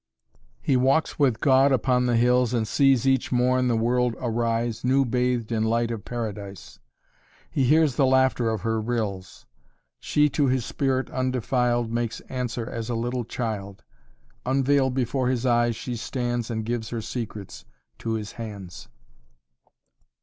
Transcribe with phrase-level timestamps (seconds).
[0.63, 5.05] "He walks with God upon the hills And sees each morn the world arise New
[5.05, 6.79] bathed in light of Paradise.
[7.51, 9.45] He hears the laughter of her rills;
[9.99, 13.83] She to his spirit undefiled Makes answer as a little child;
[14.43, 17.63] Unveiled before his eyes she stands And gives her secrets
[17.99, 18.89] to his hands."